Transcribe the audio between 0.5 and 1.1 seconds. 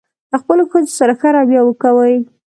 ښځو